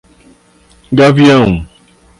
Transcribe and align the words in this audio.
Gavião 0.91 1.69